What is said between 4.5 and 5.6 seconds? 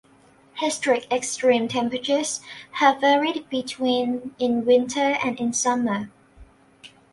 winter and in